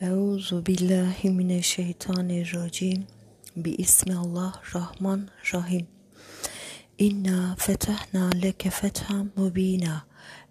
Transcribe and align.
Euzu 0.00 0.66
billahi 0.66 1.30
mineşşeytanirracim. 1.30 3.06
Bi 3.56 3.70
ismi 3.70 4.16
Allah 4.16 4.62
Rahman 4.74 5.28
Rahim. 5.54 5.86
İnna 6.98 7.56
fetahna 7.58 8.30
leke 8.42 8.70
fethan 8.70 9.30
mubina. 9.36 10.02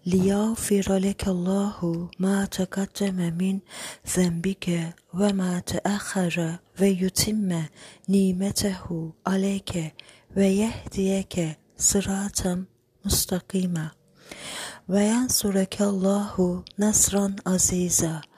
Liyağfira 0.06 0.94
leke 0.94 1.30
Allahu 1.30 2.10
ma 2.18 2.46
tekaddeme 2.46 3.30
min 3.30 3.62
zenbike 4.04 4.94
ve 5.14 5.32
ma 5.32 5.60
teahhara 5.60 6.58
ve 6.80 6.88
yutimme 6.88 7.68
nimetehu 8.08 9.14
aleyke 9.24 9.92
ve 10.36 10.46
yehdiyeke 10.46 11.56
sıraten 11.76 12.66
mustakima. 13.04 13.92
Ve 14.88 15.04
yansureke 15.04 15.84
Allahu 15.84 16.64
nasran 16.78 17.38
aziza.'' 17.44 18.37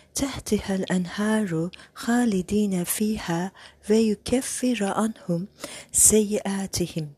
تحتها 0.15 0.75
الأنهار 0.75 1.69
خالدين 1.95 2.83
فيها 2.83 3.51
ويكفر 3.89 4.77
عنهم 4.81 5.47
سيئاتهم. 5.91 7.09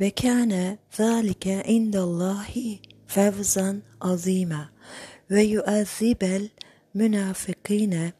وكان 0.00 0.78
ذلك 1.00 1.48
عند 1.48 1.96
الله 1.96 2.78
فوزا 3.06 3.80
عظيما. 4.02 4.68
ويؤذب 5.30 6.48
المنافقين 6.94 8.12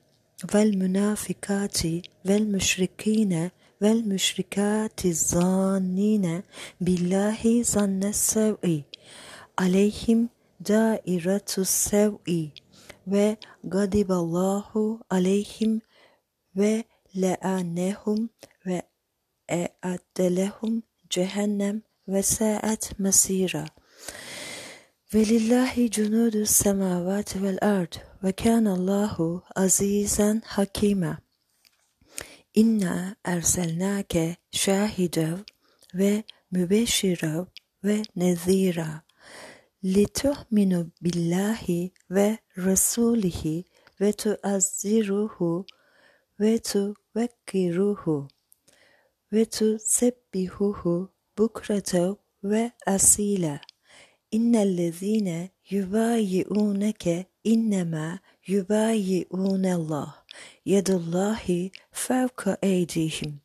والمنافقات 0.55 1.79
والمشركين 2.27 3.51
والمشركات 3.83 5.05
الظانين 5.05 6.43
بالله 6.81 7.63
ظن 7.63 8.03
السوء 8.05 8.83
عليهم 9.59 10.29
دائرة 10.61 11.51
السوء. 11.59 12.51
Ve 13.07 13.37
gadiballahu 13.65 15.01
aleyhim 15.11 15.81
ve 16.57 16.85
le'annehum 17.17 18.31
ve 18.67 18.83
e'addelehum 19.49 20.83
cehennem 21.11 21.83
ve 22.09 22.23
sa'at 22.23 22.99
masira. 22.99 23.67
Velillahi 25.15 25.91
cunudu 25.91 26.47
semavati 26.47 27.43
vel 27.43 27.59
ard 27.63 27.93
ve 28.23 28.33
kânallahu 28.33 29.43
azizan 29.55 30.43
hakima. 30.47 31.19
İnna 32.55 33.17
erselnake 33.25 34.37
şahidev 34.53 35.37
ve 35.95 36.23
mübeşirev 36.51 37.45
ve 37.85 38.03
nezira. 38.17 39.04
لتؤمنوا 39.85 40.85
بالله 41.03 41.91
ورسوله 42.11 43.65
وتعزروه 44.01 45.67
وتوكروه 46.41 48.29
وتسبحوه 49.33 51.09
بكرة 51.39 52.19
وأصيلا 52.43 53.61
إن 54.35 54.57
الذين 54.57 55.49
يبايعونك 55.73 57.29
إنما 57.47 58.19
يبايعون 58.49 59.67
الله 59.67 60.15
يد 60.67 60.91
الله 60.91 61.71
فوق 61.93 62.41
أيديهم 62.65 63.39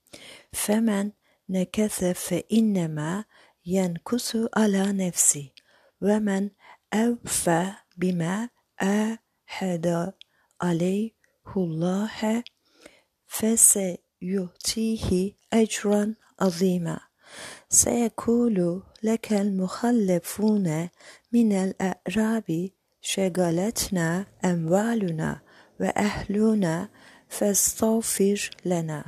فمن 0.51 1.11
نكث 1.49 2.03
فإنما 2.03 3.25
ينكث 3.65 4.37
على 4.57 4.93
نفسه 4.93 5.49
ومن 6.01 6.49
أوفى 6.93 7.71
بما 7.97 8.49
أحد 8.81 10.13
عليه 10.61 11.11
الله 11.57 12.43
فسيؤتيه 13.27 15.09
أجرا 15.53 16.15
عظيما. 16.39 16.99
سيقول 17.69 18.83
لك 19.03 19.33
المخلفون 19.33 20.89
من 21.31 21.51
الأعراب 21.51 22.69
شغلتنا 23.01 24.25
أموالنا 24.45 25.41
وأهلنا 25.79 26.89
فاستغفر 27.29 28.49
لنا. 28.65 29.05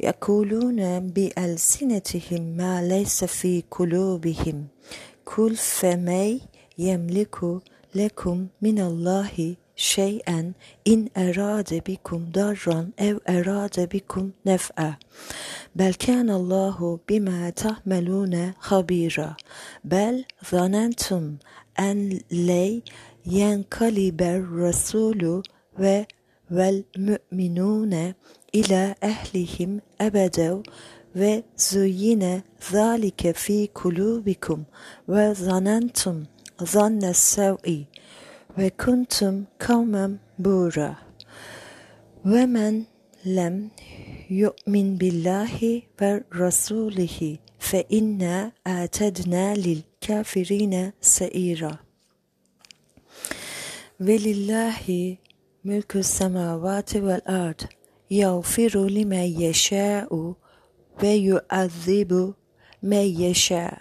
يقولون 0.00 1.08
بألسنتهم 1.08 2.42
ما 2.56 2.82
ليس 2.82 3.24
في 3.24 3.62
قلوبهم. 3.70 4.73
كل 5.24 5.56
فمن 5.56 6.40
يملك 6.78 7.38
لكم 7.94 8.46
من 8.62 8.78
الله 8.78 9.56
شيئا. 9.76 10.52
إن 10.88 11.08
أراد 11.16 11.82
بكم 11.88 12.26
ضرا 12.32 12.90
أو 13.00 13.20
أراد 13.28 13.88
بكم 13.94 14.30
نفعا. 14.46 14.96
بل 15.76 15.94
كان 15.94 16.30
الله 16.30 16.98
بما 17.08 17.50
تعملون 17.50 18.52
خبيرا. 18.58 19.36
بل 19.84 20.24
ظننتم 20.50 21.36
أن 21.78 22.20
لي 22.30 22.82
ينقلب 23.26 24.22
الرسول 24.22 25.42
والمؤمنون 26.50 28.14
إلى 28.54 28.94
أهلهم 29.02 29.80
أبدا. 30.00 30.62
Ve 31.16 31.42
zuyine 31.56 32.42
zalike 32.60 33.32
fi 33.32 33.68
kulubikum 33.74 34.66
ve 35.08 35.34
zanentum 35.34 36.26
zanne 36.62 37.14
sev'i 37.14 37.86
ve 38.58 38.70
kuntum 38.70 39.46
kavmem 39.58 40.20
bura 40.38 40.98
ve 42.24 42.46
men 42.46 42.86
lem 43.26 43.70
yu'min 44.28 45.00
billahi 45.00 45.82
ve 46.00 46.22
rasulihi 46.38 47.38
fe 47.58 47.84
inna 47.88 48.52
atedna 48.64 49.48
lil 49.48 49.82
kafirine 50.06 50.92
seira 51.00 51.78
ويعذب 61.02 62.34
من 62.82 63.06
يشاء. 63.20 63.78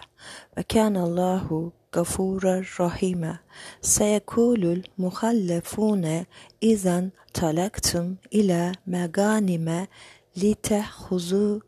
وكان 0.58 0.98
الله 0.98 1.72
غفورا 1.96 2.64
رحيما. 2.80 3.40
سيقول 3.82 4.84
المخلفون 4.98 6.26
إذا 6.64 7.10
طلقتم 7.34 8.16
إلى 8.34 8.72
مغانم 8.88 9.88
لتأخذوا 10.38 11.60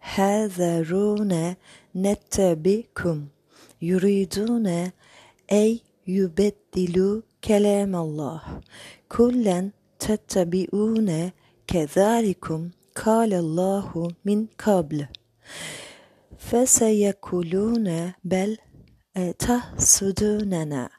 حذرون 0.00 1.54
نتبعكم. 1.96 3.26
يريدون 3.82 4.66
أن 5.52 5.78
يبدلوا 6.06 7.20
كلام 7.44 7.96
الله. 7.96 8.60
كلا 9.08 9.70
تتبعون 9.98 11.30
كذلكم 11.66 12.70
قال 12.96 13.34
الله 13.34 14.10
من 14.24 14.46
قبل. 14.46 15.06
فسيقولون 16.38 18.12
بل 18.24 18.58
تحسدوننا. 19.38 20.90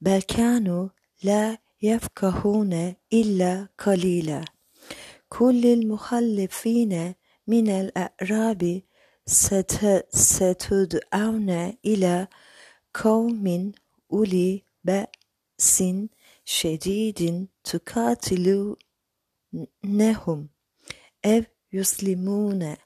بل 0.00 0.22
كانوا 0.22 0.88
لا 1.22 1.58
يفقهون 1.82 2.94
إلا 3.12 3.68
قليلا. 3.78 4.44
كل 5.28 5.66
المخلفين 5.66 7.14
من 7.46 7.68
الأعراب 7.68 8.82
ستدعون 10.10 11.50
إلى 11.84 12.28
قوم 12.94 13.72
أولي 14.12 14.62
بأس 14.84 15.84
شديد 16.44 17.48
تقاتلونهم. 17.64 18.78
ev 19.84 20.61
أب 21.24 21.44
يسلمون 21.72 22.76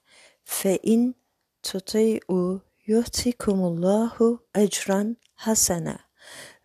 فإن 0.45 1.15
تطيعوا 1.63 2.59
يؤتكم 2.89 3.61
الله 3.65 4.39
أجرا 4.57 5.15
حسنا 5.37 5.99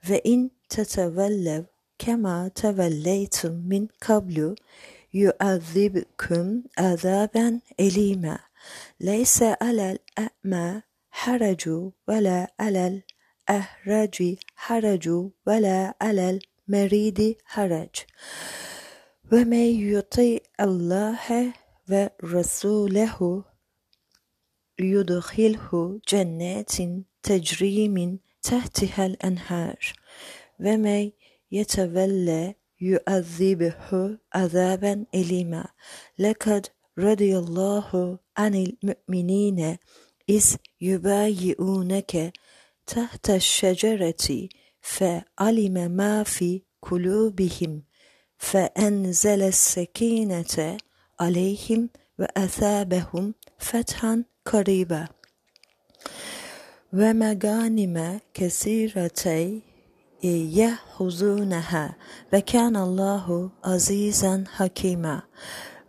وإن 0.10 0.50
تتولوا 0.70 1.64
كما 2.00 2.48
توليتم 2.56 3.52
من 3.52 3.88
قبل 4.08 4.56
يعذبكم 5.14 6.64
عذابا 6.78 7.60
أليما 7.80 8.40
ليس 9.00 9.44
على 9.44 9.98
الأعمى 9.98 10.82
حرج 11.12 11.92
ولا 12.08 12.54
على 12.60 13.02
الأهرج 13.50 14.36
حرج 14.56 15.10
ولا 15.48 15.94
على 16.02 16.40
المريض 16.70 17.36
حرج 17.46 17.96
ومن 19.32 19.94
يطيع 19.96 20.40
الله 20.60 21.54
ورسوله 21.90 23.44
يدخله 24.80 26.00
جنات 26.08 26.76
تجري 27.24 27.90
من 27.90 28.18
تحتها 28.42 29.06
الأنهار 29.06 29.80
ومن 30.60 31.12
يتولى 31.52 32.56
يعذبه 32.82 34.18
عذابا 34.34 35.06
أليما. 35.16 35.68
لقد 36.20 36.68
رضي 36.98 37.38
الله 37.38 38.20
عن 38.38 38.56
المؤمنين 38.56 39.78
إذ 40.30 40.56
يبايعونك 40.82 42.34
تحت 42.86 43.30
الشجرة 43.30 44.50
فعلم 44.82 45.92
ما 45.92 46.24
في 46.24 46.62
قلوبهم 46.82 47.84
فأنزل 48.38 49.42
السكينة 49.42 50.78
عليهم 51.22 51.90
وأثابهم 52.20 53.34
فتحا 53.60 54.24
قريبا. 54.46 55.08
ومغانم 56.94 58.20
كثيرة 58.34 59.24
يأخذونها 60.60 61.96
وكان 62.34 62.76
الله 62.76 63.52
عزيزا 63.64 64.44
حكيما. 64.56 65.22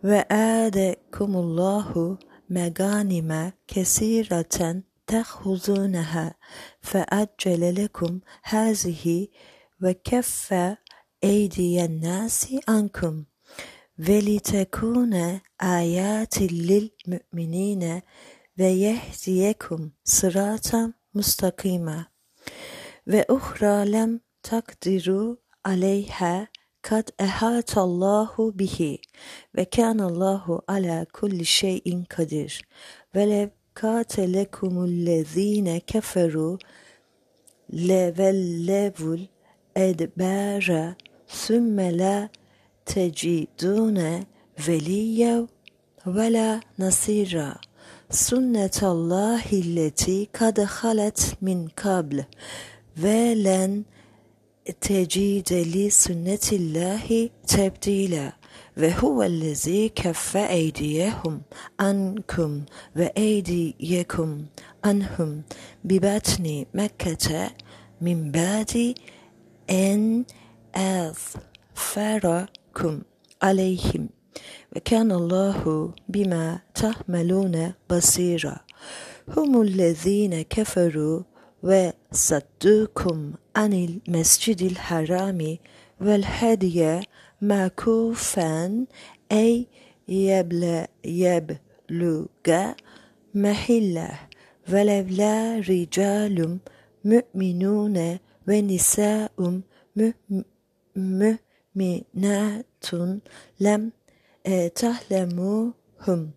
وآدكم 0.04 1.36
الله 1.36 2.18
مغانم 2.50 3.52
كثيرة 3.68 4.82
تأخذونها 5.06 6.34
فأجل 6.80 7.62
لكم 7.84 8.20
هذه 8.44 9.28
وكف 9.82 10.54
أيدي 11.24 11.84
الناس 11.84 12.54
عنكم. 12.68 13.24
ولتكون 13.99 15.39
آيات 15.61 16.35
للمؤمنين 16.41 18.01
ويهديكم 18.59 19.89
صراطا 20.03 20.93
مستقيما 21.13 22.05
وأخرى 23.07 23.85
لم 23.85 24.19
تقدروا 24.43 25.35
عليها 25.65 26.47
قد 26.91 27.09
أحاط 27.21 27.77
الله 27.79 28.51
به 28.51 28.97
وكان 29.57 30.01
الله 30.01 30.61
على 30.69 31.05
كل 31.11 31.45
شيء 31.45 32.03
قدير 32.17 32.67
ولو 33.15 33.49
قاتلكم 33.75 34.83
الذين 34.83 35.77
كفروا 35.77 36.57
لولوا 37.69 39.17
الأدبار 39.77 40.95
ثم 41.29 41.79
لا 41.79 42.29
تجدون 42.86 44.24
وليا 44.68 45.46
ولا 46.06 46.60
نصيرا. 46.78 47.54
سنة 48.10 48.78
الله 48.82 49.44
التي 49.52 50.28
قد 50.40 50.64
خلت 50.64 51.36
من 51.42 51.68
قبل. 51.68 52.24
ولن 53.02 53.82
تجد 54.80 55.52
لسنة 55.52 56.46
الله 56.52 57.30
تبديلا. 57.48 58.32
وهو 58.76 59.22
الذي 59.22 59.88
كف 59.88 60.36
أيديهم 60.36 61.42
عنكم 61.80 62.62
وأيديكم 62.96 64.44
عنهم. 64.84 65.42
ببطن 65.84 66.64
مكة 66.74 67.50
من 68.00 68.30
بعد 68.30 68.94
أن 69.70 70.24
أظفركم 72.72 73.02
عليهم. 73.42 74.08
وكان 74.76 75.12
الله 75.12 75.92
بما 76.08 76.60
تعملون 76.74 77.72
بصيرا. 77.90 78.56
هم 79.28 79.62
الذين 79.62 80.42
كفروا 80.42 81.22
وصدوكم 81.62 83.32
عن 83.56 83.72
المسجد 83.72 84.62
الحرام 84.62 85.58
والهدي 86.00 87.00
معكوفا 87.42 88.86
أي 89.32 89.66
يبلغ 91.04 91.52
محلة. 93.34 94.10
ولولا 94.72 95.58
رجال 95.58 96.58
مؤمنون 97.04 98.18
ونساء 98.48 99.60
مؤمنات 101.74 102.86
لم 103.60 103.92
تعلموهم 104.74 106.30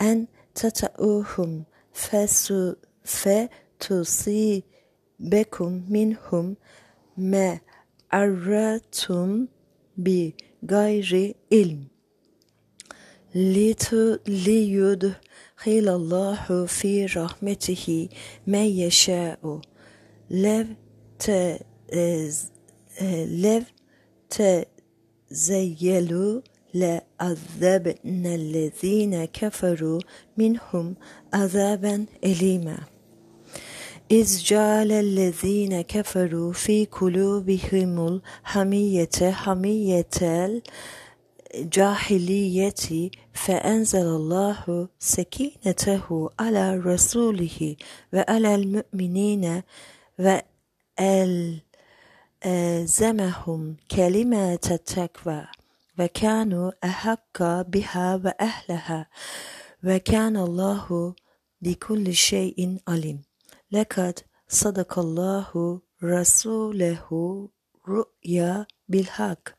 أن 0.00 0.26
تطؤوهم 0.54 1.64
فتصيبكم 3.04 4.62
منهم 5.88 6.56
ما 7.16 7.60
أردتم 8.14 9.46
بغير 9.96 11.34
علم 11.52 11.84
ليدخل 13.34 14.18
الله 15.66 16.66
في 16.66 17.06
رحمته 17.06 18.08
من 18.46 18.58
يشاء 18.58 19.60
لو 20.30 20.66
تزيلوا 25.30 26.40
لعذبنا 26.74 28.34
الذين 28.34 29.24
كفروا 29.24 30.00
منهم 30.36 30.96
عذابا 31.34 32.06
أليما. 32.24 32.78
إذ 34.10 34.38
جعل 34.38 34.92
الذين 34.92 35.80
كفروا 35.80 36.52
في 36.52 36.84
قلوبهم 36.84 38.06
الحمية 38.08 39.30
حمية 39.30 40.06
الجاهلية 41.54 43.10
فأنزل 43.32 44.06
الله 44.06 44.88
سكينته 44.98 46.30
على 46.40 46.76
رسوله 46.76 47.76
وعلى 48.12 48.54
المؤمنين 48.54 49.62
elzemehum 52.42 53.76
kelimete 53.88 54.78
tekva 54.78 55.48
ve 55.98 56.08
kanu 56.08 56.72
ehakka 56.82 57.72
biha 57.72 58.24
ve 58.24 58.34
ehleha 58.38 59.06
ve 59.84 59.98
kanallahu 59.98 61.16
bi 61.62 61.78
kulli 61.78 62.14
şeyin 62.14 62.80
alim. 62.86 63.24
Lekad 63.72 64.18
sadakallahu 64.48 65.82
rasulehu 66.02 67.50
ru'ya 67.88 68.66
bil 68.88 69.06
hak. 69.06 69.56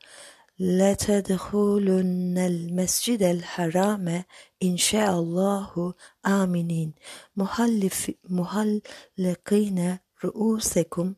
Letedhulunnel 0.60 2.70
mescidel 2.70 3.42
harame 3.42 4.24
inşaallahu 4.60 5.94
aminin. 6.22 6.94
Muhallif, 7.36 8.08
muhallikine 8.28 9.98
ru'usekum 10.24 11.16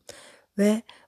ve 0.57 0.81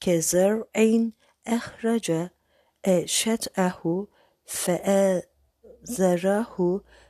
كزرع 0.00 0.64
أخرج 1.46 2.28
شطأه 3.04 4.06
فآزره 4.46 5.24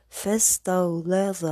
فاستغلظ 0.09 1.45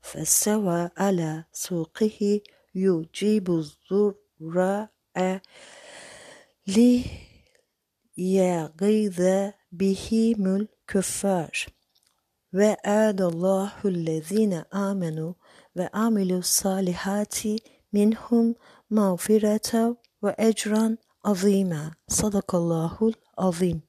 فاستوى 0.00 0.90
على 0.96 1.44
سوقه 1.52 2.40
يجيب 2.74 3.50
الضرع 3.50 4.88
ليغيظ 8.16 9.20
بهم 9.72 10.56
الكفار 10.56 11.66
وعد 12.54 13.20
الله 13.20 13.72
الذين 13.84 14.52
آمنوا 14.74 15.32
وعملوا 15.76 16.38
الصالحات 16.38 17.36
منهم 17.92 18.54
مغفرة 18.90 19.96
وأجرا 20.22 20.96
عظيما 21.24 21.90
صدق 22.08 22.54
الله 22.54 23.12
العظيم 23.38 23.80